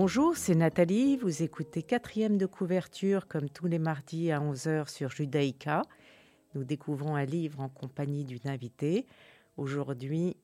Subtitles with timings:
[0.00, 1.16] Bonjour, c'est Nathalie.
[1.16, 5.82] Vous écoutez quatrième de couverture comme tous les mardis à 11h sur Judaïka.
[6.54, 9.06] Nous découvrons un livre en compagnie d'une invitée.
[9.56, 10.36] Aujourd'hui,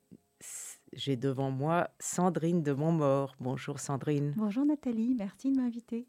[0.96, 3.34] j'ai devant moi Sandrine de Montmort.
[3.40, 4.32] Bonjour Sandrine.
[4.36, 6.06] Bonjour Nathalie, merci de m'inviter.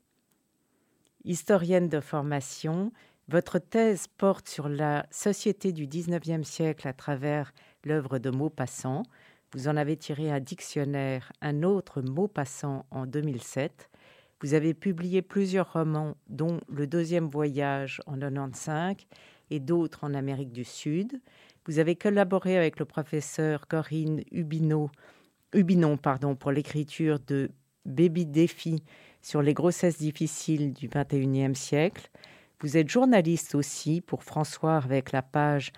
[1.24, 2.92] Historienne de formation,
[3.28, 9.04] votre thèse porte sur la société du 19e siècle à travers l'œuvre de Maupassant.
[9.54, 13.90] Vous en avez tiré un dictionnaire, un autre mot passant en 2007.
[14.42, 18.98] Vous avez publié plusieurs romans, dont Le deuxième voyage en 95
[19.50, 21.20] et d'autres en Amérique du Sud.
[21.68, 24.90] Vous avez collaboré avec le professeur Corinne Hubinon,
[25.98, 27.50] pardon, pour l'écriture de
[27.86, 28.84] Baby Défi
[29.24, 32.12] sur les grossesses difficiles du 21e siècle.
[32.62, 35.72] Vous êtes journaliste aussi pour François avec la page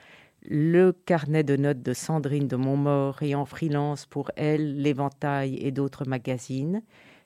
[0.43, 5.71] le carnet de notes de Sandrine de Montmort et en freelance pour Elle, l'Éventail et
[5.71, 6.81] d'autres magazines.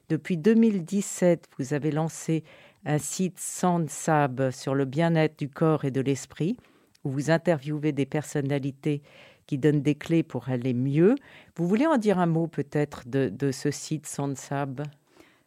[0.09, 2.44] Depuis 2017, vous avez lancé
[2.85, 6.57] un site Sandsab sur le bien-être du corps et de l'esprit,
[7.03, 9.02] où vous interviewez des personnalités
[9.47, 11.16] qui donnent des clés pour aller mieux.
[11.55, 14.83] Vous voulez en dire un mot peut-être de, ce site Sandsab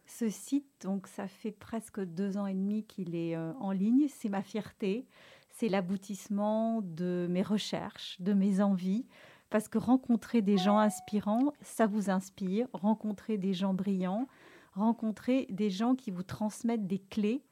[0.07, 4.07] Ce site, donc, ça fait presque deux ans et demi qu'il est euh, en ligne.
[4.09, 5.07] C'est ma fierté.
[5.51, 9.07] C'est l'aboutissement de mes recherches, de mes envies,
[9.51, 14.27] parce que rencontrer des gens inspirants, ça vous inspire, rencontrer des gens brillants,
[14.73, 17.45] rencontrer des gens qui vous transmettent des clés,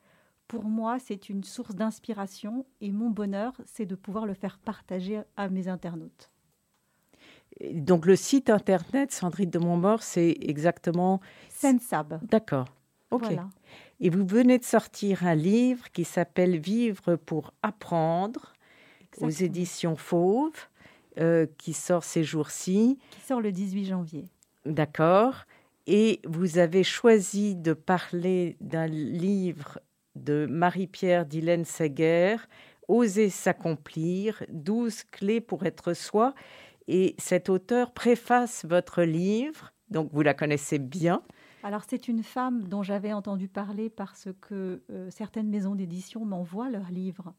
[0.53, 5.23] pour moi, c'est une source d'inspiration et mon bonheur, c'est de pouvoir le faire partager
[5.35, 6.31] à mes internautes.
[7.71, 12.21] Donc le site internet Sandrine de Montmort, c'est exactement Sensab.
[12.25, 12.67] D'accord.
[13.11, 13.33] Ok.
[14.01, 18.53] Et vous venez de sortir un livre qui s'appelle Vivre pour apprendre
[19.23, 20.69] aux éditions Fauve,
[21.19, 22.99] euh, qui sort ces jours-ci.
[23.09, 24.27] Qui sort le 18 janvier.
[24.67, 25.47] D'accord.
[25.87, 29.79] Et vous avez choisi de parler d'un livre
[30.15, 32.37] de Marie-Pierre Dylan Seger,
[32.89, 36.35] Oser s'accomplir, 12 clés pour être soi.
[36.89, 41.23] Et cet auteur préface votre livre, donc vous la connaissez bien.
[41.63, 46.71] Alors c'est une femme dont j'avais entendu parler parce que euh, certaines maisons d'édition m'envoient
[46.71, 47.33] leurs livres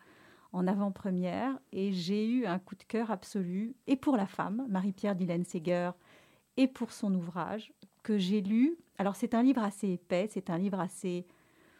[0.53, 5.15] en avant-première et j'ai eu un coup de cœur absolu et pour la femme, Marie-Pierre
[5.15, 5.91] Dylan Seger,
[6.55, 7.73] et pour son ouvrage
[8.03, 8.77] que j'ai lu.
[8.97, 11.25] Alors c'est un livre assez épais, c'est un livre assez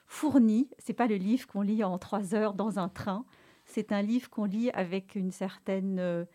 [0.05, 0.69] fourni.
[0.79, 3.25] C'est pas le livre qu'on lit en trois heures dans un train.
[3.65, 6.25] C'est un livre qu'on lit avec une certaine euh,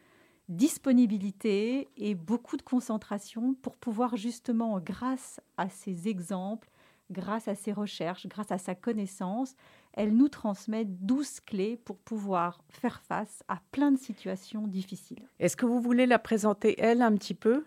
[0.49, 6.71] disponibilité et beaucoup de concentration pour pouvoir justement, grâce à ces exemples,
[7.11, 9.55] grâce à ses recherches, grâce à sa connaissance,
[9.93, 15.29] elle nous transmet 12 clés pour pouvoir faire face à plein de situations difficiles.
[15.39, 17.65] Est-ce que vous voulez la présenter, elle, un petit peu?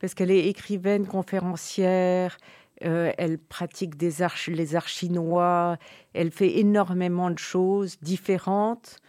[0.00, 2.36] Parce qu'elle est écrivaine, conférencière,
[2.84, 5.78] euh, elle pratique des arches, les arts chinois,
[6.12, 9.00] elle fait énormément de choses différentes.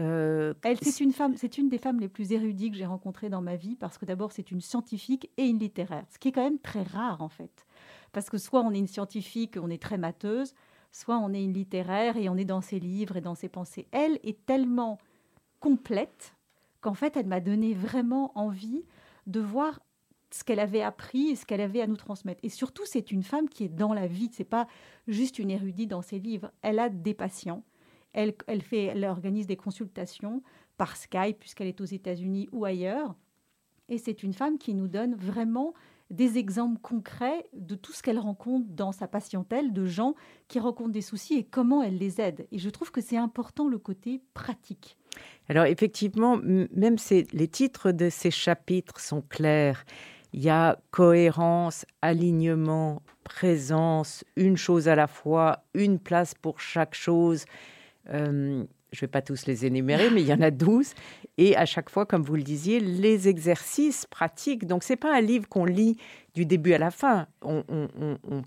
[0.00, 3.28] Euh, Elle, c'est une femme, c'est une des femmes les plus érudites que j'ai rencontrées
[3.28, 6.32] dans ma vie parce que d'abord c'est une scientifique et une littéraire, ce qui est
[6.32, 7.64] quand même très rare en fait,
[8.12, 10.52] parce que soit on est une scientifique, on est très mateuse,
[10.90, 13.86] soit on est une littéraire et on est dans ses livres et dans ses pensées.
[13.92, 14.98] Elle est tellement
[15.60, 16.34] complète
[16.80, 18.84] qu'en fait elle m'a donné vraiment envie
[19.28, 19.78] de voir
[20.34, 22.40] ce qu'elle avait appris et ce qu'elle avait à nous transmettre.
[22.42, 24.30] Et surtout, c'est une femme qui est dans la vie.
[24.32, 24.66] C'est pas
[25.06, 26.50] juste une érudite dans ses livres.
[26.62, 27.62] Elle a des patients
[28.14, 30.42] elle, fait, elle organise des consultations
[30.76, 33.14] par Skype, puisqu'elle est aux États-Unis ou ailleurs.
[33.88, 35.74] Et c'est une femme qui nous donne vraiment
[36.10, 40.14] des exemples concrets de tout ce qu'elle rencontre dans sa patientèle, de gens
[40.48, 42.46] qui rencontrent des soucis et comment elle les aide.
[42.52, 44.96] Et je trouve que c'est important le côté pratique.
[45.48, 46.96] Alors effectivement, même
[47.32, 49.84] les titres de ces chapitres sont clairs.
[50.34, 56.96] Il y a cohérence, alignement, présence, une chose à la fois, une place pour chaque
[56.96, 57.44] chose.
[58.10, 60.92] Euh, je ne vais pas tous les énumérer, mais il y en a 12.
[61.38, 64.66] Et à chaque fois, comme vous le disiez, les exercices pratiques.
[64.66, 65.98] Donc, ce n'est pas un livre qu'on lit
[66.34, 67.28] du début à la fin.
[67.40, 67.62] On,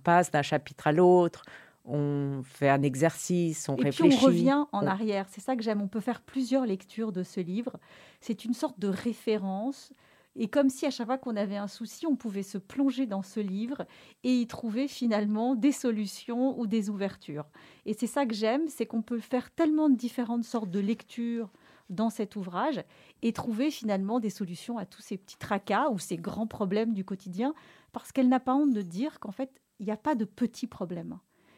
[0.04, 1.44] passe d'un chapitre à l'autre,
[1.86, 4.18] on fait un exercice, on réfléchit.
[4.18, 5.25] Puis on revient en arrière.
[5.30, 5.81] C'est ça que j'aime.
[5.81, 7.80] On peut faire plusieurs lectures de ce livre.
[8.19, 9.94] C'est une sorte de référence
[10.38, 13.24] et comme si à chaque fois qu'on avait un souci, on pouvait se plonger dans
[13.24, 13.86] ce livre
[14.24, 17.45] et y trouver finalement des solutions ou des ouvertures.
[17.86, 21.50] Et c'est ça que j'aime, c'est qu'on peut faire tellement de différentes sortes de lectures
[21.89, 22.84] dans cet ouvrage
[23.24, 27.04] et trouver finalement des solutions à tous ces petits tracas ou ces grands problèmes du
[27.04, 27.56] quotidien,
[27.92, 29.50] parce qu'elle n'a pas honte de dire qu'en fait,
[29.80, 31.18] il n'y a pas de petits problèmes.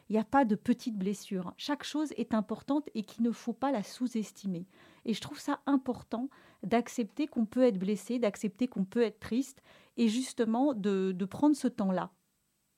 [0.09, 1.53] Il n'y a pas de petites blessures.
[1.57, 4.65] Chaque chose est importante et qu'il ne faut pas la sous-estimer.
[5.05, 6.29] Et je trouve ça important
[6.63, 9.61] d'accepter qu'on peut être blessé, d'accepter qu'on peut être triste
[9.97, 12.11] et justement de, prendre ce temps-là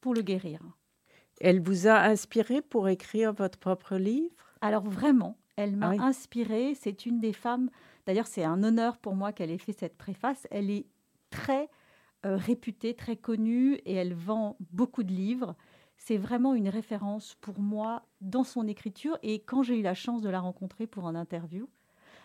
[0.02, 0.62] pour le guérir.
[1.40, 4.36] Elle vous a inspiré pour écrire votre propre livre?
[4.62, 6.76] Alors vraiment, elle m'a ah inspirée.
[6.76, 7.70] C'est une des femmes,
[8.06, 10.48] d'ailleurs c'est un honneur pour moi qu'elle ait fait cette préface.
[10.52, 10.86] Elle est
[11.32, 11.70] très
[12.26, 15.56] euh, réputée, très connue et elle vend beaucoup de livres
[16.04, 19.20] c'est vraiment une référence pour moi dans son écriture.
[19.22, 21.70] Et quand j'ai eu la chance de la rencontrer pour un interview,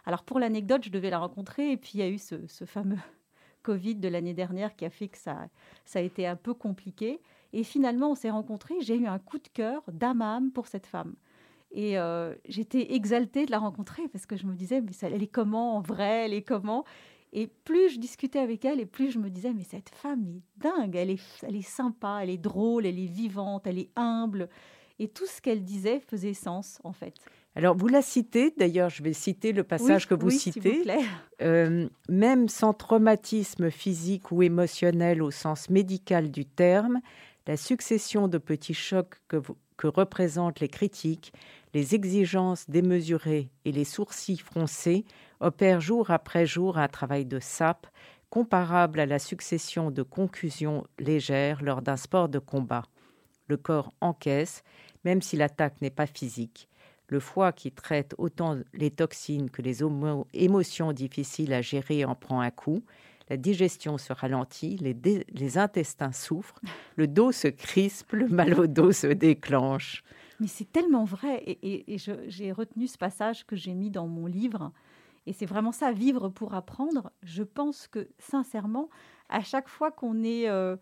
[0.06, 2.98] alors pour l'anecdote, je devais la rencontrer et puis il y a eu ce, fameux
[3.62, 5.48] Covid de l'année dernière qui a fait que ça,
[5.94, 7.20] a été un peu compliqué.
[7.52, 8.74] Et finalement, on s'est rencontrés.
[8.80, 11.14] J'ai eu un coup de cœur d'âme à âme pour cette femme.
[11.72, 15.26] Et euh, j'étais exaltée de la rencontrer parce que je me disais, mais elle est
[15.26, 16.84] comment en vrai Elle est comment?
[17.32, 20.42] Et plus je discutais avec elle, et plus je me disais, mais cette femme est
[20.56, 24.48] dingue, elle est sympa, elle est drôle, elle est vivante, elle est humble.
[24.98, 27.14] Et tout ce qu'elle disait faisait sens, en fait.
[27.56, 30.84] Alors, vous la citez, d'ailleurs, je vais citer le passage que vous citez.
[31.40, 37.00] Euh, même sans traumatisme physique ou émotionnel au sens médical du terme,
[37.46, 39.38] la succession de petits chocs que,
[39.78, 41.32] que représentent les critiques,
[41.72, 45.06] les exigences démesurées et les sourcils froncés
[45.40, 47.86] opère jour après jour un travail de sape
[48.28, 52.82] comparable à la succession de concussions légères lors d'un sport de combat.
[53.48, 54.62] Le corps encaisse,
[55.04, 56.68] même si l'attaque n'est pas physique.
[57.08, 59.82] Le foie qui traite autant les toxines que les
[60.34, 62.82] émotions difficiles à gérer en prend un coup.
[63.28, 66.60] La digestion se ralentit, les, intestins souffrent,
[66.96, 70.04] le dos se crispe, le mal au dos se déclenche.
[70.38, 71.42] Mais c'est tellement vrai.
[71.44, 71.96] Et,
[72.28, 74.72] j'ai retenu ce passage que j'ai mis dans mon livre
[75.26, 77.10] et c'est vraiment ça, vivre pour apprendre.
[77.22, 78.88] Je pense que sincèrement,
[79.28, 80.76] à chaque fois qu'on est euh,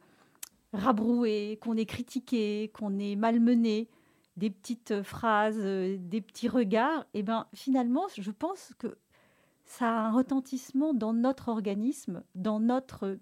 [0.75, 3.89] rabroué, qu'on est critiqué, qu'on est malmené,
[4.37, 8.97] des petites phrases, euh, des petits regards, et eh ben finalement, je pense que
[9.65, 13.19] ça a un retentissement dans notre organisme, dans notre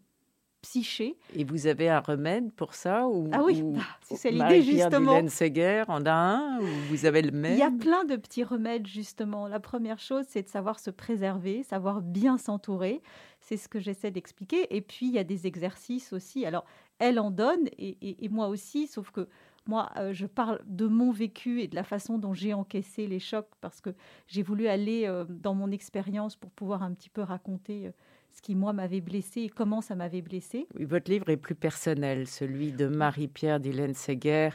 [0.63, 1.19] psyché.
[1.35, 5.29] Et vous avez un remède pour ça ou, Ah oui, bah, c'est l'idée justement.
[5.29, 8.45] Seger en a un ou vous avez le même Il y a plein de petits
[8.45, 9.49] remèdes justement.
[9.49, 13.03] La première chose, c'est de savoir se préserver, savoir bien s'entourer.
[13.41, 14.75] C'est ce que j'essaie d'expliquer.
[14.75, 16.47] Et puis, il y a des exercices aussi.
[16.47, 16.65] Alors,
[17.01, 19.29] elle en donne et, moi aussi, sauf que
[19.67, 23.21] moi, euh, je parle de mon vécu et de la façon dont j'ai encaissé les
[23.21, 23.91] chocs parce que
[24.27, 27.87] j'ai voulu aller euh, dans mon expérience pour pouvoir un petit peu raconter.
[27.87, 27.91] Euh,
[28.35, 30.67] ce qui, moi, m'avait blessé et comment ça m'avait blessé.
[30.79, 32.27] Oui, votre livre est plus personnel.
[32.27, 34.51] Celui de Marie-Pierre Dylan Seger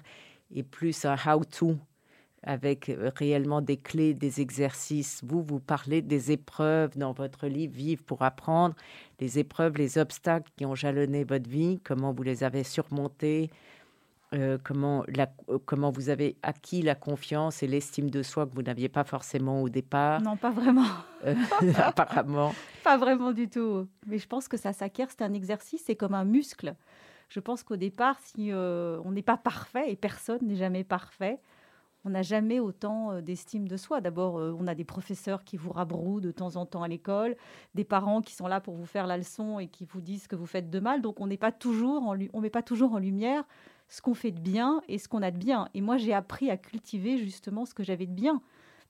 [0.54, 1.78] est plus un how-to
[2.44, 5.22] avec réellement des clés, des exercices.
[5.24, 8.76] Vous, vous parlez des épreuves dans votre livre Vivre pour apprendre,
[9.20, 13.50] les épreuves, les obstacles qui ont jalonné votre vie, comment vous les avez surmontés,
[14.34, 18.54] euh, comment, la, euh, comment vous avez acquis la confiance et l'estime de soi que
[18.54, 20.22] vous n'aviez pas forcément au départ?
[20.22, 20.88] Non, pas vraiment.
[21.24, 21.34] Euh,
[21.78, 22.54] apparemment.
[22.84, 23.88] Pas vraiment du tout.
[24.06, 26.76] Mais je pense que ça s'acquiert, c'est un exercice, c'est comme un muscle.
[27.30, 31.42] Je pense qu'au départ, si on n'est pas parfait, et personne n'est jamais parfait,
[32.06, 34.00] on n'a jamais autant d'estime de soi.
[34.00, 37.36] D'abord, on a des professeurs qui vous rabrouent de temps en temps à l'école,
[37.76, 40.38] des parents qui sont là pour vous faire la leçon et qui vous disent que
[40.38, 41.02] vous faites de mal.
[41.02, 43.44] Donc, on n'est pas toujours en, on met pas toujours en lumière
[43.90, 45.70] ce qu'on fait de bien et ce qu'on a de bien.
[45.74, 48.42] Et moi, j'ai appris à cultiver justement ce que j'avais de bien.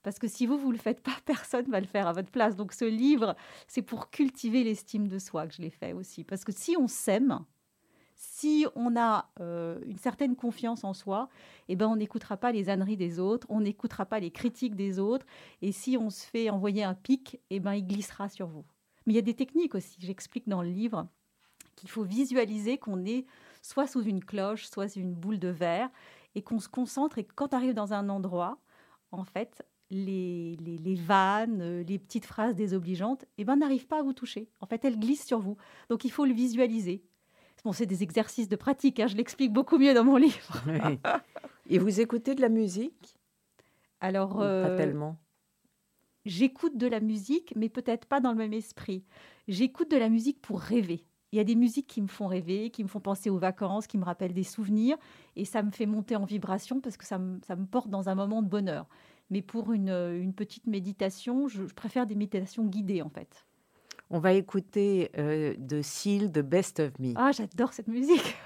[0.02, 2.56] Parce que si vous, vous le faites pas, personne va le faire à votre place.
[2.56, 3.36] Donc ce livre,
[3.66, 6.24] c'est pour cultiver l'estime de soi que je l'ai fait aussi.
[6.24, 7.44] Parce que si on s'aime,
[8.14, 11.28] si on a euh, une certaine confiance en soi,
[11.68, 14.98] eh ben, on n'écoutera pas les âneries des autres, on n'écoutera pas les critiques des
[14.98, 15.26] autres.
[15.62, 18.64] Et si on se fait envoyer un pic, eh ben, il glissera sur vous.
[19.06, 21.06] Mais il y a des techniques aussi, j'explique dans le livre,
[21.76, 23.24] qu'il faut visualiser qu'on est
[23.68, 25.90] soit sous une cloche, soit sous une boule de verre,
[26.34, 28.58] et qu'on se concentre et quand tu arrives dans un endroit,
[29.12, 34.12] en fait, les, les, vannes, les petites phrases désobligeantes, eh ben, n'arrivent pas à vous
[34.12, 34.48] toucher.
[34.60, 35.56] En fait, elles glissent sur vous.
[35.88, 37.02] Donc, il faut le visualiser.
[37.64, 40.62] Bon, c'est des exercices de pratique, hein, je l'explique beaucoup mieux dans mon livre.
[41.68, 43.16] Et vous écoutez de la musique?
[44.00, 45.18] Alors, pas euh, tellement?
[46.24, 49.04] J'écoute de la musique, mais peut-être pas dans le même esprit.
[49.48, 51.04] J'écoute de la musique pour rêver.
[51.32, 53.86] Il y a des musiques qui me font rêver, qui me font penser aux vacances,
[53.86, 54.96] qui me rappellent des souvenirs,
[55.36, 58.42] et ça me fait monter en vibration parce que ça me, porte dans un moment
[58.42, 58.86] de bonheur.
[59.30, 63.44] Mais pour une, petite méditation, je, préfère des méditations guidées en fait.
[64.10, 67.12] On va écouter euh, de Seal, The Best of Me.
[67.14, 68.36] Ah, j'adore cette musique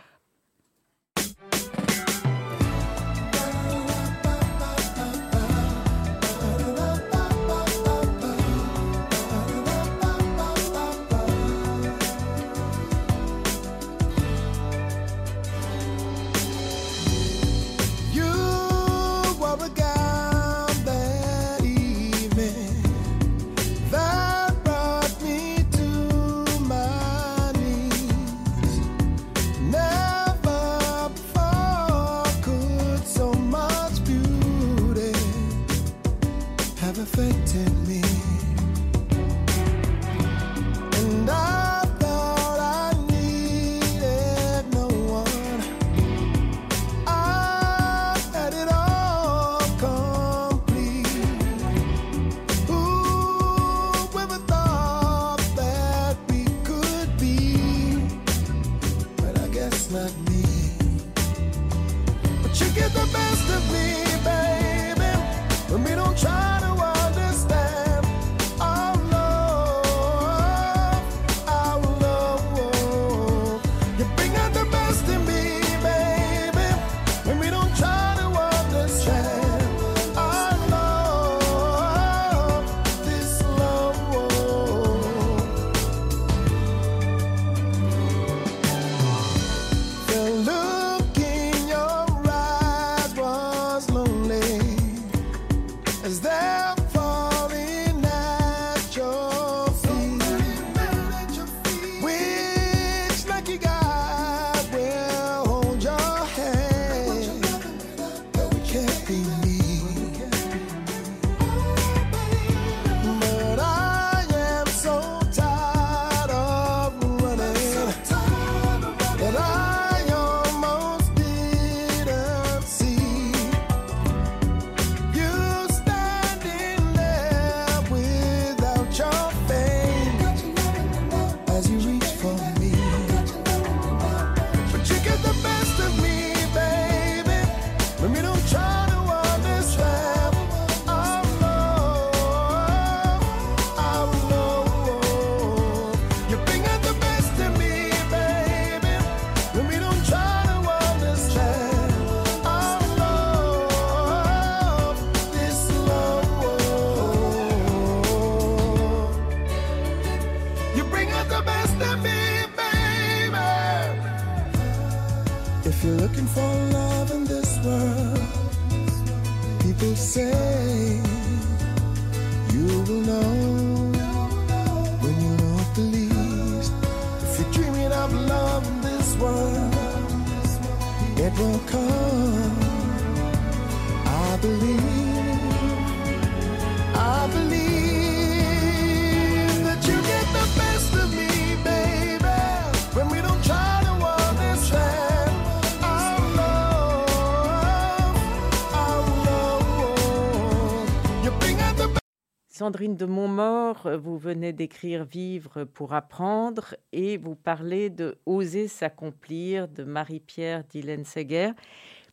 [202.53, 208.69] Sandrine de Montmort, euh, vous venez d'écrire Vivre pour apprendre et vous parlez de Oser
[208.69, 211.53] s'accomplir de Marie-Pierre Dylan Seger.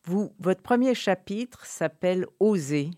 [0.04, 2.88] Vous, votre premier chapitre s'appelle Oser,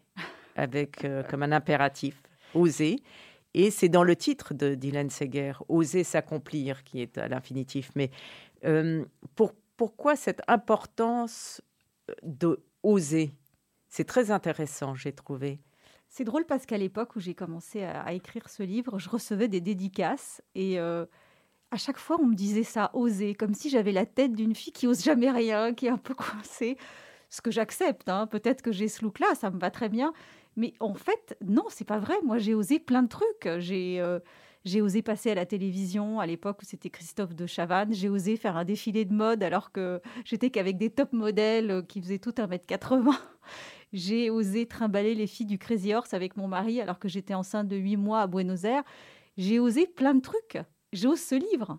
[0.54, 2.22] avec euh, comme un impératif,
[2.54, 3.02] Oser.
[3.54, 7.90] Et c'est dans le titre de Dylan Seger, Oser s'accomplir, qui est à l'infinitif.
[7.96, 8.12] Mais
[8.64, 11.60] euh, pour, pourquoi cette importance
[12.22, 13.32] de oser?
[13.88, 15.58] C'est très intéressant, j'ai trouvé.
[16.14, 19.62] C'est drôle parce qu'à l'époque où j'ai commencé à, écrire ce livre, je recevais des
[19.62, 21.06] dédicaces et euh,
[21.70, 24.74] à chaque fois on me disait ça, oser, comme si j'avais la tête d'une fille
[24.74, 26.76] qui ose jamais rien, qui est un peu coincée.
[27.30, 28.26] Ce que j'accepte, hein.
[28.26, 30.12] peut-être que j'ai ce look-là, ça me va très bien.
[30.56, 32.16] Mais en fait, non, c'est pas vrai.
[32.22, 33.48] Moi, j'ai osé plein de trucs.
[33.56, 34.18] J'ai euh,
[34.82, 37.94] osé passer à la télévision à l'époque où c'était Christophe de Chavannes.
[37.94, 42.02] J'ai osé faire un défilé de mode alors que j'étais qu'avec des top modèles qui
[42.02, 43.16] faisaient tout 1m80.
[43.92, 47.68] J'ai osé trimballer les filles du Crazy Horse avec mon mari alors que j'étais enceinte
[47.68, 48.84] de 8 mois à Buenos Aires.
[49.36, 50.58] J'ai osé plein de trucs.
[50.92, 51.78] J'ose ce livre.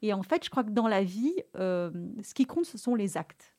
[0.00, 1.90] Et en fait, je crois que dans la vie, euh,
[2.22, 3.54] ce qui compte, ce sont les actes.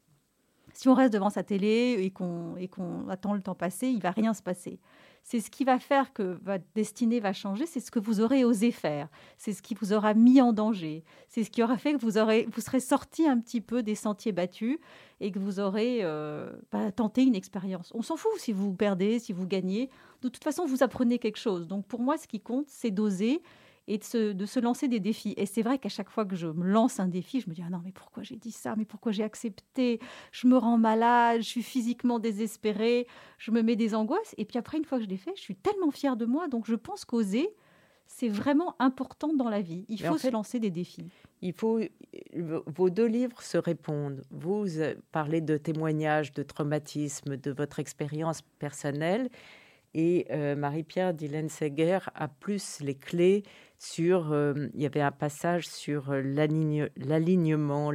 [0.73, 4.33] Si on reste devant sa télé et qu'on attend le temps passer, il va rien
[4.33, 4.79] se passer
[5.23, 8.43] c'est ce qui va faire que votre destinée va changer, c'est ce que vous aurez
[8.43, 11.93] osé faire, c'est ce qui vous aura mis en danger, c'est ce qui aura fait
[11.93, 14.77] que vous, aurez, vous serez sorti un petit peu des sentiers battus
[15.21, 17.91] et que vous aurez euh, bah, tenté une expérience.
[17.95, 19.89] On s'en fout si vous perdez, si vous gagnez.
[20.21, 21.67] De toute façon, vous apprenez quelque chose.
[21.67, 23.41] Donc pour moi, ce qui compte, c'est d'oser
[23.87, 25.33] et de se, de se, lancer des défis.
[25.37, 27.61] Et c'est vrai qu'à chaque fois que je me lance un défi, je me dis
[27.65, 29.99] ah non mais pourquoi j'ai dit ça, mais pourquoi j'ai accepté,
[30.31, 34.35] je me rends malade, je suis physiquement désespérée, je me mets des angoisses.
[34.37, 36.47] Et puis après une fois que je l'ai fait, je suis tellement fière de moi.
[36.47, 37.49] Donc je pense qu'oser,
[38.07, 39.85] c'est vraiment important dans la vie.
[39.89, 41.09] Il faut se lancer des défis.
[41.41, 41.79] Il faut
[42.35, 44.21] vos deux livres se répondent.
[44.31, 44.65] Vous
[45.11, 49.29] parlez de témoignages, de traumatismes, de votre expérience personnelle.
[49.93, 53.43] Et euh, Marie-Pierre Dylan Seger a plus les clés
[53.77, 54.31] sur.
[54.31, 57.91] Euh, il y avait un passage sur euh, l'alignement,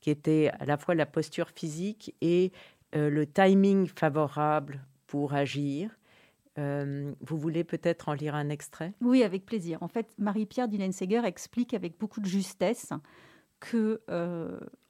[0.00, 2.52] qui était à la fois la posture physique et
[2.92, 5.96] le timing favorable pour agir.
[6.56, 8.94] vous voulez peut-être en lire un extrait?
[9.00, 9.80] Oui, avec plaisir.
[9.80, 12.92] En fait, Marie-Pierre Dylan Seger explique avec beaucoup de justesse
[13.60, 14.00] que,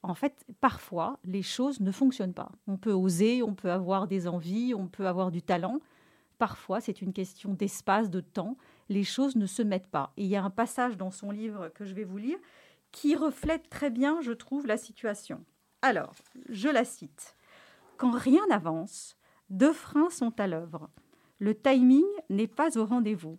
[0.02, 2.52] en fait, parfois, les choses ne fonctionnent pas.
[2.66, 5.80] On peut oser, on peut avoir des envies, on peut avoir du talent,
[6.40, 8.56] parfois, c'est une question d'espace, de temps,
[8.88, 10.12] les choses ne se mettent pas.
[10.16, 12.38] Et il y a un passage dans son livre que je vais vous lire
[12.92, 15.44] qui reflète très bien, je trouve, la situation.
[15.82, 16.14] Alors,
[16.48, 17.36] je la cite.
[17.98, 19.18] Quand rien n'avance,
[19.50, 20.88] deux freins sont à l'œuvre.
[21.40, 23.38] Le timing n'est pas au rendez-vous.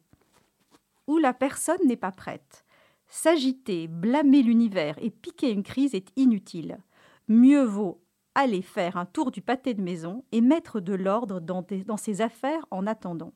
[1.08, 2.64] Ou la personne n'est pas prête.
[3.08, 6.78] S'agiter, blâmer l'univers et piquer une crise est inutile.
[7.28, 8.01] Mieux vaut
[8.36, 11.66] aller faire un tour du pâté de maison et mettre de l'ordre dans,
[11.98, 13.34] ses affaires en attendant.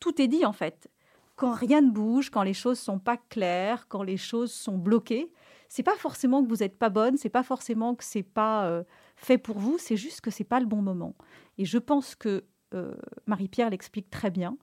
[0.00, 0.90] Tout est dit en fait.
[1.36, 5.32] Quand rien ne bouge, quand les choses sont pas claires, quand les choses sont bloquées,
[5.68, 8.82] c'est pas forcément que vous n'êtes pas bonne, c'est pas forcément que c'est pas euh,
[9.14, 11.14] fait pour vous, c'est juste que c'est pas le bon moment.
[11.56, 12.44] Et je pense que
[12.74, 12.94] euh,
[13.26, 14.56] Marie-Pierre l'explique très bien.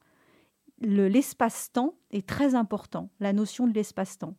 [0.82, 4.36] L'espace-temps est très important, la notion de l'espace-temps.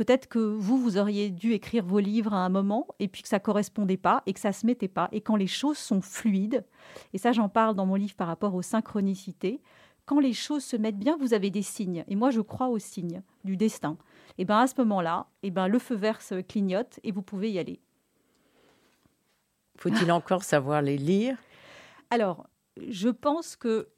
[0.00, 3.28] Peut-être que vous, vous auriez dû écrire vos livres à un moment et puis que
[3.28, 5.10] ça correspondait pas et que ça se mettait pas.
[5.12, 6.64] Et quand les choses sont fluides,
[7.12, 9.60] et ça j'en parle dans mon livre par rapport aux synchronicités,
[10.06, 12.02] quand les choses se mettent bien, vous avez des signes.
[12.08, 13.98] Et moi, je crois aux signes du destin.
[14.38, 17.50] Et bien à ce moment-là, et ben le feu vert se clignote et vous pouvez
[17.50, 17.78] y aller.
[19.76, 21.36] Faut-il encore savoir les lire?
[22.08, 22.46] Alors,
[22.88, 23.90] je pense que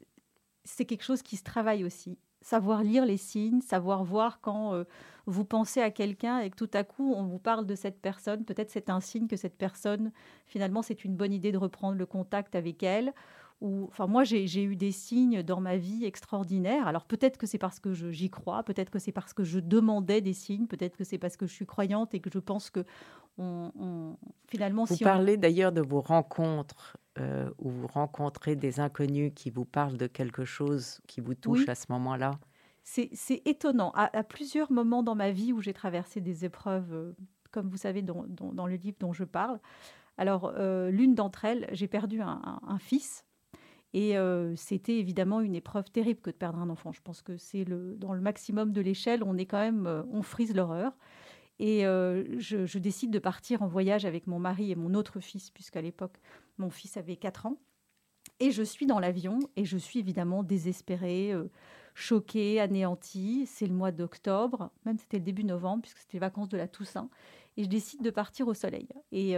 [0.65, 2.17] c'est quelque chose qui se travaille aussi.
[2.43, 4.83] Savoir lire les signes, savoir voir quand euh,
[5.25, 8.43] vous pensez à quelqu'un et que tout à coup on vous parle de cette personne,
[8.43, 10.11] peut-être c'est un signe que cette personne,
[10.45, 13.13] finalement, c'est une bonne idée de reprendre le contact avec elle.
[13.61, 16.85] Ou, enfin, moi, j'ai eu des signes dans ma vie extraordinaires.
[16.85, 20.19] Alors peut-être que c'est parce que j'y crois, peut-être que c'est parce que je demandais
[20.19, 22.83] des signes, peut-être que c'est parce que je suis croyante et que je pense que
[23.37, 24.83] on, finalement.
[24.83, 29.97] Vous parlez d'ailleurs de vos rencontres euh, où vous rencontrez des inconnus qui vous parlent
[29.97, 32.31] de quelque chose qui vous touche à ce moment-là?
[32.83, 33.11] C'est
[33.45, 33.91] étonnant.
[33.95, 37.15] À, plusieurs moments dans ma vie où j'ai traversé des épreuves, euh,
[37.51, 38.25] comme vous savez, dans,
[38.65, 39.59] le livre dont je parle.
[40.17, 43.25] Alors, euh, l'une d'entre elles, j'ai perdu un, fils.
[43.93, 44.15] Et
[44.55, 46.91] c'était évidemment une épreuve terrible que de perdre un enfant.
[46.91, 50.23] Je pense que c'est le, dans le maximum de l'échelle, on est quand même, on
[50.23, 50.93] frise l'horreur.
[51.59, 55.81] Et je, décide de partir en voyage avec mon mari et mon autre fils, puisqu'à
[55.81, 56.17] l'époque,
[56.57, 57.57] mon fils avait 4 ans.
[58.39, 61.33] Et je suis dans l'avion et je suis évidemment désespérée,
[61.93, 63.45] choquée, anéantie.
[63.45, 66.67] C'est le mois d'octobre, même c'était le début novembre, puisque c'était les vacances de la
[66.67, 67.09] Toussaint.
[67.55, 68.89] Et je décide de partir au soleil.
[69.11, 69.35] Et,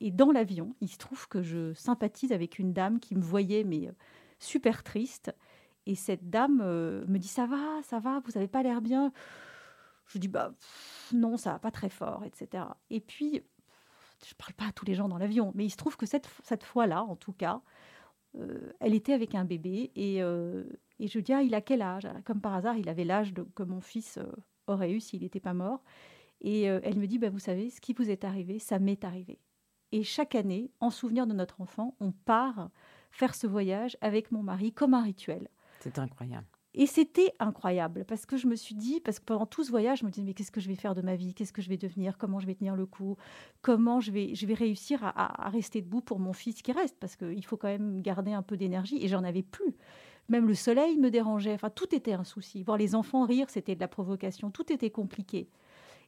[0.00, 3.64] et dans l'avion, il se trouve que je sympathise avec une dame qui me voyait,
[3.64, 3.88] mais
[4.40, 5.32] super triste.
[5.86, 9.12] Et cette dame me dit Ça va, ça va, vous n'avez pas l'air bien.
[10.06, 10.52] Je dis bah
[11.12, 12.64] non, ça va pas très fort, etc.
[12.90, 13.42] Et puis
[14.26, 16.28] je parle pas à tous les gens dans l'avion, mais il se trouve que cette,
[16.42, 17.60] cette fois-là, en tout cas,
[18.36, 20.64] euh, elle était avec un bébé et, euh,
[20.98, 22.08] et je dis ah il a quel âge?
[22.24, 24.24] Comme par hasard, il avait l'âge que mon fils euh,
[24.66, 25.82] aurait eu s'il n'était pas mort.
[26.42, 29.40] Et elle me dit bah, vous savez, ce qui vous est arrivé, ça m'est arrivé.
[29.90, 32.68] Et chaque année, en souvenir de notre enfant, on part
[33.10, 35.48] faire ce voyage avec mon mari comme un rituel.
[35.80, 36.46] C'est incroyable.
[36.78, 40.00] Et c'était incroyable parce que je me suis dit, parce que pendant tout ce voyage,
[40.00, 41.32] je me disais, mais qu'est-ce que je vais faire de ma vie?
[41.32, 42.18] Qu'est-ce que je vais devenir?
[42.18, 43.16] Comment je vais tenir le coup?
[43.62, 46.96] Comment je vais, je vais réussir à, rester debout pour mon fils qui reste?
[47.00, 49.74] Parce qu'il faut quand même garder un peu d'énergie et j'en avais plus.
[50.28, 51.54] Même le soleil me dérangeait.
[51.54, 52.62] Enfin, tout était un souci.
[52.62, 54.50] Voir les enfants rire, c'était de la provocation.
[54.50, 55.48] Tout était compliqué.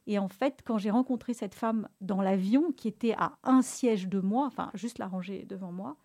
[0.07, 4.07] Et en fait, quand j'ai rencontré cette femme dans l'avion qui était à un siège
[4.09, 5.97] de moi, enfin, juste la ranger devant moi,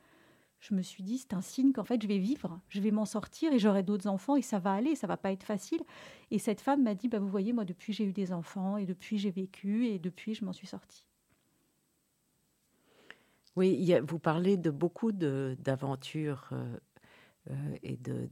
[0.63, 3.03] je me suis dit, c'est un signe qu'en fait, je vais vivre, je vais m'en
[3.03, 5.81] sortir et j'aurai d'autres enfants et ça va aller, ça va pas être facile.
[6.31, 8.85] Et cette femme m'a dit, bah, vous voyez, moi, depuis, j'ai eu des enfants et
[8.85, 11.03] depuis, j'ai vécu et depuis, je m'en suis sortie.
[13.57, 16.77] Oui, vous parlez de beaucoup d'aventures euh,
[17.51, 18.29] euh, et de,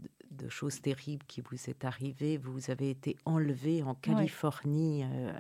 [0.47, 2.37] choses terribles qui vous est arrivées.
[2.37, 5.33] Vous avez été enlevé en Californie euh,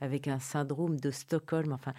[0.00, 1.72] avec un syndrome de Stockholm.
[1.72, 1.92] Enfin,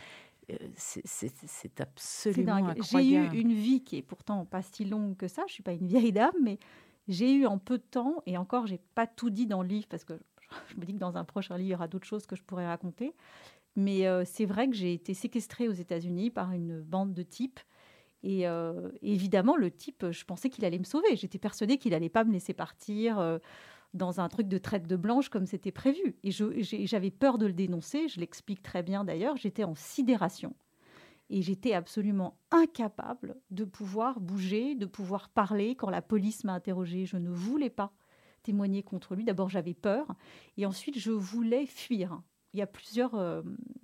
[0.75, 3.29] c'est absolument incroyable.
[3.31, 5.43] J'ai eu une vie qui est pourtant pas si longue que ça.
[5.47, 6.59] Je suis pas une vieille dame, mais
[7.07, 9.87] j'ai eu en peu de temps, et encore, j'ai pas tout dit dans le livre
[9.89, 10.13] parce que
[10.67, 12.43] je me dis que dans un prochain livre, il y aura d'autres choses que je
[12.43, 13.13] pourrais raconter.
[13.75, 17.59] Mais euh, c'est vrai que j'ai été séquestrée aux États-Unis par une bande de types.
[18.23, 21.15] Et euh, évidemment, le type, je pensais qu'il allait me sauver.
[21.15, 23.39] J'étais persuadée qu'il allait pas me laisser partir
[23.93, 26.17] dans un truc de traite de blanche comme c'était prévu.
[26.23, 30.53] Et j'avais peur de le dénoncer, je l'explique très bien d'ailleurs, j'étais en sidération.
[31.31, 35.75] Et j'étais absolument incapable de pouvoir bouger, de pouvoir parler.
[35.75, 37.93] Quand la police m'a interrogée, je ne voulais pas
[38.41, 39.25] témoigner contre lui.
[39.25, 40.07] D'abord, j'avais peur.
[40.57, 42.21] Et ensuite, je voulais fuir.
[42.53, 43.43] Il y a plusieurs euh,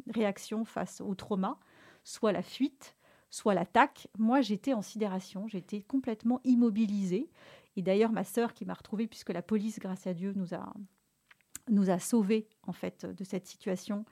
[0.10, 1.60] réactions face au trauma.
[2.04, 2.96] Soit la fuite,
[3.30, 4.08] soit l'attaque.
[4.18, 5.48] Moi, j'étais en sidération.
[5.48, 7.30] J'étais complètement immobilisée.
[7.76, 10.74] Et d'ailleurs, ma sœur qui m'a retrouvée, puisque la police, grâce à Dieu, nous a,
[11.70, 14.06] nous a sauvés en fait de cette situation,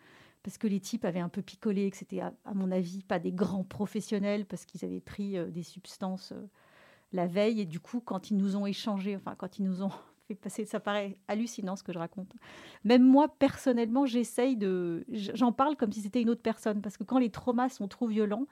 [0.43, 3.31] parce que les types avaient un peu picolé, que c'était, à, mon avis, pas des
[3.31, 6.49] grands professionnels, parce qu'ils avaient pris euh, des substances euh,
[7.13, 7.61] la veille.
[7.61, 9.91] Et du coup, quand ils nous ont échangé, enfin, quand ils nous ont
[10.27, 12.33] fait passer, ça paraît hallucinant ce que je raconte.
[12.83, 15.05] Même moi, personnellement, j'essaye de.
[15.09, 18.07] J'en parle comme si c'était une autre personne, parce que quand les traumas sont trop
[18.07, 18.47] violents,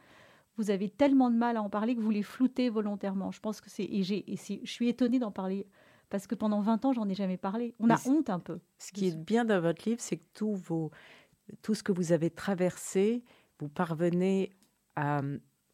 [0.58, 3.32] vous avez tellement de mal à en parler que vous les floutez volontairement.
[3.32, 5.68] Je pense que c'est et, et je suis étonnée d'en parler
[6.12, 7.74] parce que pendant 20 ans, j'en ai jamais parlé.
[7.80, 8.60] On a honte un peu.
[8.78, 10.92] Ce qui est bien dans votre livre, c'est que tout, vos,
[11.62, 13.24] tout ce que vous avez traversé,
[13.60, 14.52] vous parvenez
[14.98, 15.22] à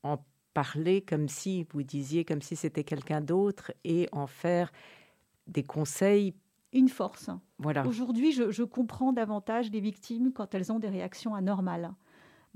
[0.03, 0.17] en
[0.53, 4.71] parler comme si vous disiez, comme si c'était quelqu'un d'autre et en faire
[5.47, 6.35] des conseils.
[6.71, 7.31] Une force.
[7.57, 7.85] Voilà.
[7.87, 11.93] Aujourd'hui, je, je comprends davantage les victimes quand elles ont des réactions anormales.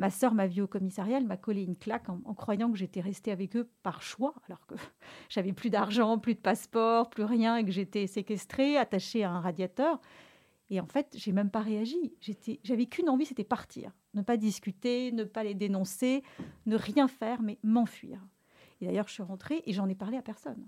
[0.01, 3.01] Ma sœur m'a vu au commissariat, elle m'a collé une claque en, croyant que j'étais
[3.01, 4.73] restée avec eux par choix, alors que
[5.29, 9.39] j'avais plus d'argent, plus de passeport, plus rien, et que j'étais séquestrée, attachée à un
[9.39, 10.01] radiateur.
[10.71, 12.15] Et en fait, j'ai même pas réagi.
[12.63, 16.23] J'avais qu'une envie, c'était partir, ne pas discuter, ne pas les dénoncer,
[16.65, 18.25] ne rien faire, mais m'enfuir.
[18.79, 20.67] Et d'ailleurs, je suis rentrée et j'en ai parlé à personne.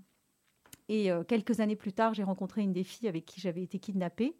[0.88, 3.80] Et euh, quelques années plus tard, j'ai rencontré une des filles avec qui j'avais été
[3.80, 4.36] kidnappée.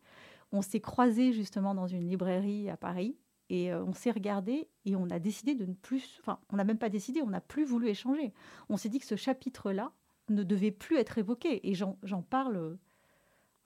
[0.53, 3.17] On s'est croisés justement dans une librairie à Paris.
[3.51, 6.19] Et euh, on s'est regardé et on a décidé de ne plus.
[6.21, 8.33] Enfin, on n'a même pas décidé, on n'a plus voulu échanger.
[8.69, 9.93] On s'est dit que ce chapitre-là
[10.29, 11.69] ne devait plus être évoqué.
[11.69, 12.79] Et j'en parle.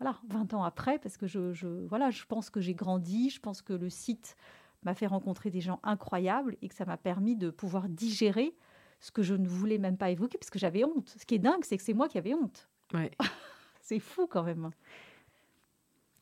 [0.00, 3.62] voilà, 20 ans après, parce que je, voilà, je pense que j'ai grandi, je pense
[3.62, 4.36] que le site
[4.82, 8.56] m'a fait rencontrer des gens incroyables et que ça m'a permis de pouvoir digérer
[9.00, 11.14] ce que je ne voulais même pas évoquer parce que j'avais honte.
[11.18, 12.68] Ce qui est dingue, c'est que c'est moi qui avais honte.
[12.94, 13.10] Ouais.
[13.80, 14.70] c'est fou quand même.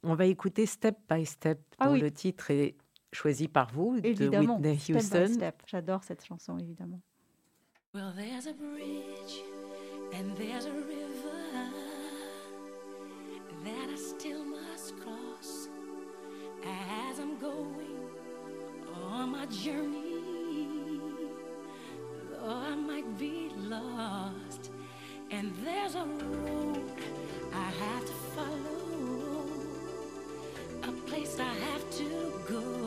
[0.03, 2.77] On va écouter Step by Step, ah dont le titre est
[3.13, 5.01] choisi par vous évidemment, de Whitney Houston.
[5.01, 5.63] Step step.
[5.67, 7.01] J'adore cette chanson, évidemment.
[7.95, 9.43] Well, there's a bridge
[10.13, 11.73] and there's a river
[13.65, 15.69] that I still must cross
[16.63, 18.11] as I'm going
[19.11, 20.21] on my journey.
[22.31, 24.71] Though I might be lost,
[25.31, 26.93] and there's a road
[27.53, 29.45] I have to follow,
[30.83, 32.86] a place I have to go.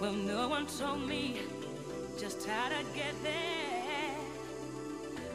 [0.00, 1.38] Well, no one told me
[2.18, 4.16] just how to get there.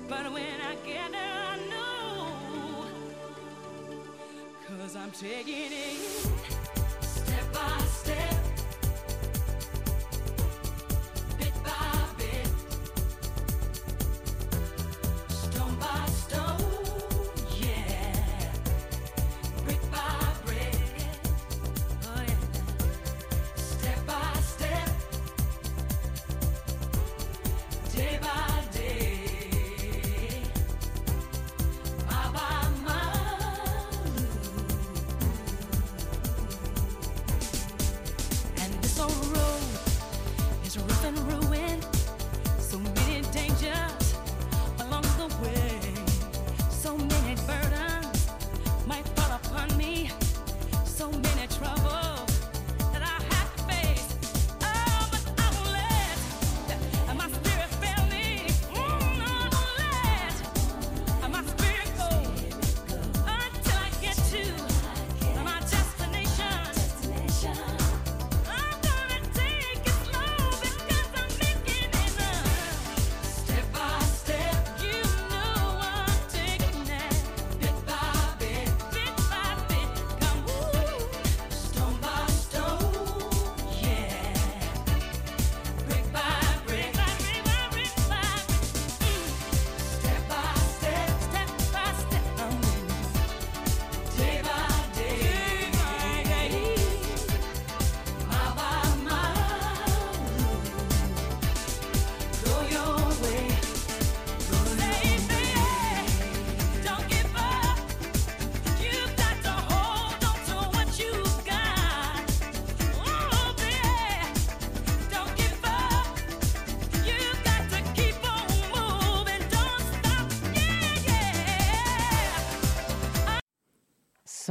[0.09, 2.85] But when I get there, I know.
[4.67, 6.58] Cause I'm taking it.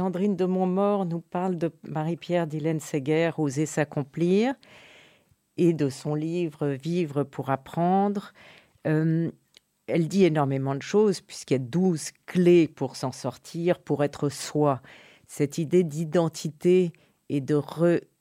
[0.09, 4.55] Sandrine de Montmort nous parle de Marie-Pierre d'Hélène Séguer, Oser s'accomplir,
[5.55, 8.33] et de son livre Vivre pour apprendre.
[8.87, 9.29] Euh,
[9.85, 14.29] elle dit énormément de choses, puisqu'il y a 12 clés pour s'en sortir, pour être
[14.29, 14.81] soi.
[15.27, 16.91] Cette idée d'identité
[17.29, 17.61] et de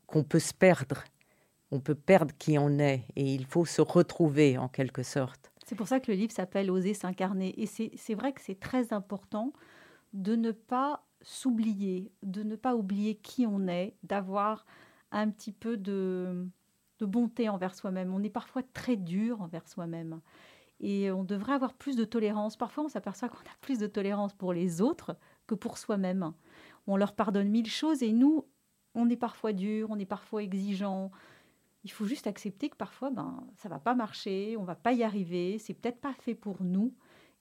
[0.06, 1.04] qu'on peut se perdre.
[1.70, 5.50] On peut perdre qui on est, et il faut se retrouver en quelque sorte.
[5.64, 7.58] C'est pour ça que le livre s'appelle Oser s'incarner.
[7.58, 9.54] Et c'est vrai que c'est très important
[10.12, 14.66] de ne pas s'oublier, de ne pas oublier qui on est, d'avoir
[15.10, 16.46] un petit peu de,
[17.00, 18.12] bonté envers soi-même.
[18.14, 20.20] On est parfois très dur envers soi-même.
[20.80, 22.56] Et on devrait avoir plus de tolérance.
[22.56, 26.32] Parfois, on s'aperçoit qu'on a plus de tolérance pour les autres que pour soi-même.
[26.86, 28.44] On leur pardonne mille choses et nous,
[28.94, 31.10] on est parfois dur, on est parfois exigeant.
[31.84, 35.02] Il faut juste accepter que parfois, ben, ça va pas marcher, on va pas y
[35.02, 36.94] arriver, c'est peut-être pas fait pour nous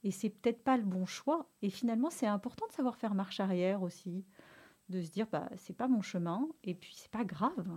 [0.08, 1.50] et c'est peut-être pas le bon choix.
[1.62, 4.24] Et finalement, c'est important de savoir faire marche arrière aussi,
[4.88, 7.68] de se dire, bah, c'est pas mon chemin et puis c'est pas grave.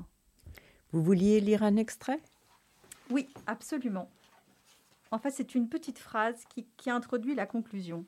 [0.92, 2.22] Vous vouliez lire un extrait?
[3.10, 4.08] Oui, absolument.
[5.10, 8.04] En fait, c'est une petite phrase qui, qui introduit la conclusion.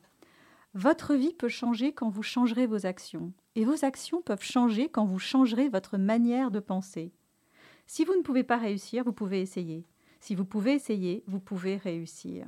[0.73, 5.05] Votre vie peut changer quand vous changerez vos actions, et vos actions peuvent changer quand
[5.05, 7.11] vous changerez votre manière de penser.
[7.87, 9.85] Si vous ne pouvez pas réussir, vous pouvez essayer.
[10.21, 12.47] Si vous pouvez essayer, vous pouvez réussir.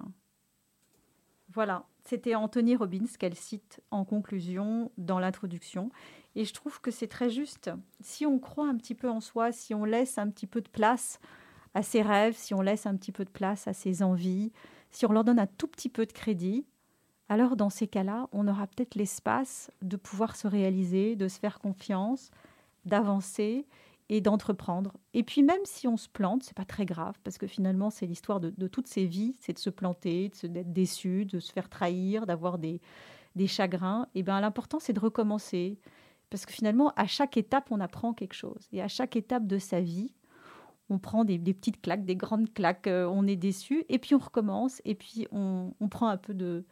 [1.55, 5.89] Voilà, c'était Anthony Robbins qu'elle cite en conclusion dans l'introduction.
[6.35, 7.71] Et je trouve que c'est très juste.
[8.01, 10.67] Si on croit un petit peu en soi, si on laisse un petit peu de
[10.67, 11.17] place
[11.73, 14.51] à ses rêves, si on laisse un petit peu de place à ses envies,
[14.91, 16.65] si on leur donne un tout petit peu de crédit,
[17.29, 21.59] alors dans ces cas-là, on aura peut-être l'espace de pouvoir se réaliser, de se faire
[21.59, 22.31] confiance,
[22.83, 23.65] d'avancer
[24.09, 24.93] et d'entreprendre.
[25.13, 28.05] Et puis même si on se plante, c'est pas très grave parce que finalement c'est
[28.05, 32.25] l'histoire de, toutes ces vies, c'est de se planter, d'être déçu, de se faire trahir,
[32.25, 32.81] d'avoir des,
[33.35, 34.07] des chagrins.
[34.13, 35.79] Et bien l'important c'est de recommencer
[36.29, 39.57] parce que finalement à chaque étape on apprend quelque chose et à chaque étape de
[39.57, 40.13] sa vie
[40.89, 44.19] on prend des, petites claques, des grandes claques, euh, on est déçu et puis on
[44.19, 46.65] recommence et puis on, prend un peu de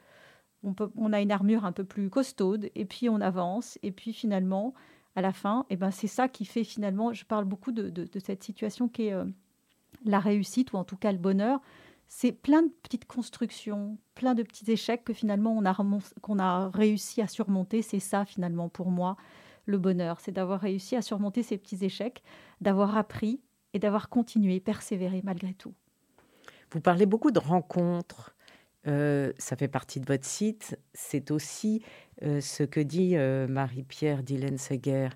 [0.63, 3.91] on, peut, on a une armure un peu plus costaude et puis on avance et
[3.91, 4.74] puis finalement
[5.15, 8.19] à la fin, et ben c'est ça qui fait finalement, je parle beaucoup de, de,
[8.19, 9.26] cette situation qui est euh,
[10.06, 11.62] la réussite ou en tout cas le bonheur.
[12.08, 15.76] C'est plein de petites constructions, plein de petits échecs que finalement on a,
[16.21, 17.82] qu'on a réussi à surmonter.
[17.82, 19.17] C'est ça finalement pour moi
[19.65, 22.21] le bonheur, c'est d'avoir réussi à surmonter ces petits échecs,
[22.60, 23.39] d'avoir appris
[23.73, 25.73] et d'avoir continué, persévéré malgré tout.
[26.71, 28.33] Vous parlez beaucoup de rencontres.
[28.88, 30.78] Euh, ça fait partie de votre site.
[30.93, 31.84] C'est aussi
[32.22, 35.10] euh, ce que dit euh, Marie-Pierre Dylan-Seguer,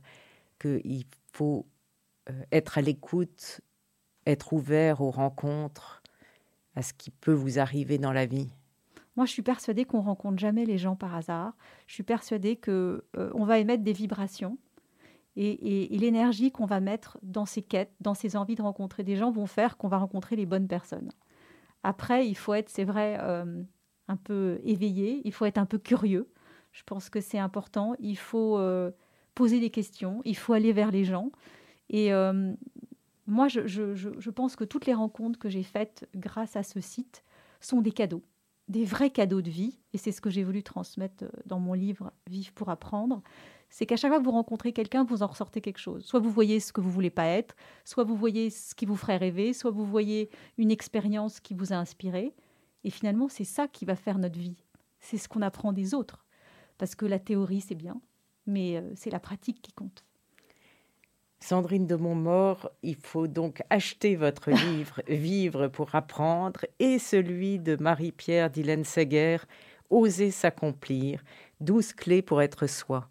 [0.59, 1.65] qu'il faut
[2.51, 3.61] être à l'écoute,
[4.25, 6.01] être ouvert aux rencontres,
[6.75, 8.49] à ce qui peut vous arriver dans la vie.
[9.15, 11.53] Moi, je suis persuadée qu'on rencontre jamais les gens par hasard.
[11.87, 14.57] Je suis persuadée que on va émettre des vibrations
[15.37, 19.15] et, et l'énergie qu'on va mettre dans ces quêtes, dans ces envies de rencontrer des
[19.15, 21.11] gens, vont faire qu'on va rencontrer les bonnes personnes.
[21.87, 23.63] Après, il faut être, c'est vrai, euh,
[24.09, 26.29] un peu éveillé, il faut être un peu curieux.
[26.73, 27.95] Je pense que c'est important.
[27.99, 28.91] Il faut euh,
[29.35, 31.31] poser des questions, il faut aller vers les gens.
[31.89, 32.51] Et euh,
[33.25, 37.23] moi, je, je, pense que toutes les rencontres que j'ai faites grâce à ce site
[37.61, 38.23] sont des cadeaux,
[38.67, 39.79] des vrais cadeaux de vie.
[39.93, 43.23] Et c'est ce que j'ai voulu transmettre dans mon livre Vive pour apprendre
[43.69, 46.05] c'est qu'à chaque fois que vous rencontrez quelqu'un, vous en ressortez quelque chose.
[46.05, 48.95] Soit vous voyez ce que vous voulez pas être, soit vous voyez ce qui vous
[48.95, 52.33] ferait rêver, soit vous voyez une expérience qui vous a inspiré.
[52.83, 54.63] Et finalement, c'est ça qui va faire notre vie.
[54.99, 56.25] C'est ce qu'on apprend des autres.
[56.77, 57.99] Parce que la théorie, c'est bien,
[58.45, 60.05] mais euh, c'est la pratique qui compte.
[61.39, 67.75] Sandrine de Montmort, il faut donc acheter votre livre Vivre pour apprendre et celui de
[67.75, 69.37] Marie-Pierre Dylan Seguer,
[69.89, 71.23] Oser s'accomplir,
[71.61, 73.09] 12 clés pour être soi.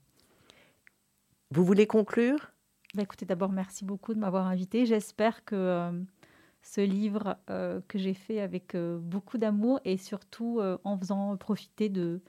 [1.57, 2.53] Vous voulez conclure?
[2.95, 4.85] Bah, Écoutez, d'abord, merci beaucoup de m'avoir invité.
[4.85, 5.90] J'espère que euh,
[6.61, 11.88] ce livre euh, que j'ai fait avec euh, beaucoup d'amour et surtout en faisant profiter
[11.88, 12.21] de,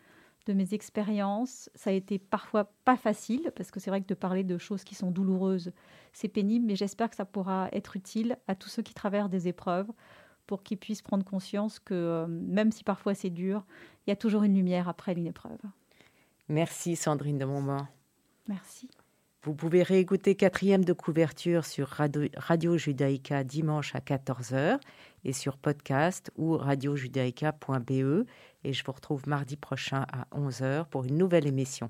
[0.46, 4.13] de mes expériences, ça a été parfois pas facile, parce que c'est vrai que de
[4.13, 5.74] parler de choses qui sont douloureuses,
[6.13, 9.50] c'est pénible, mais j'espère que ça pourra être utile à tous ceux qui traversent des
[9.50, 9.92] épreuves
[10.46, 13.66] pour qu'ils puissent prendre conscience que même si parfois c'est dur,
[14.06, 15.60] il y a toujours une lumière après une épreuve.
[16.48, 17.88] Merci Sandrine de Montmort.
[18.48, 18.90] Merci.
[19.48, 24.78] Vous pouvez réécouter quatrième de couverture sur Radio, Radio Judaïka dimanche à 14h
[25.24, 28.28] et sur podcast ou radiojudaïka.be.
[28.66, 31.90] Et je vous retrouve mardi prochain à 11h pour une nouvelle émission.